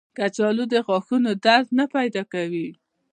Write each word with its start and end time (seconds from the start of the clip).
کچالو 0.17 0.63
د 0.73 0.75
غاښونو 0.85 1.31
درد 1.45 1.67
نه 1.77 1.85
پیدا 1.95 2.23
کوي 2.33 2.67